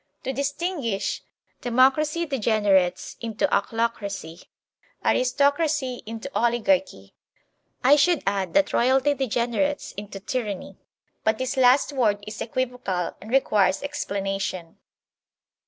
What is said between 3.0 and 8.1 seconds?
into OCHLOCRACY, aristocracy into oligarchy; I